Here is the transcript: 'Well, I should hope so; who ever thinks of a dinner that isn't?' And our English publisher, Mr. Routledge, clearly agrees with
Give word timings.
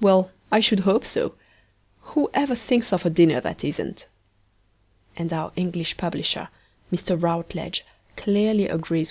'Well, 0.00 0.30
I 0.52 0.60
should 0.60 0.78
hope 0.86 1.04
so; 1.04 1.34
who 2.12 2.30
ever 2.34 2.54
thinks 2.54 2.92
of 2.92 3.04
a 3.04 3.10
dinner 3.10 3.40
that 3.40 3.64
isn't?' 3.64 4.06
And 5.16 5.32
our 5.32 5.50
English 5.56 5.96
publisher, 5.96 6.50
Mr. 6.92 7.20
Routledge, 7.20 7.84
clearly 8.14 8.68
agrees 8.68 9.08
with 9.08 9.10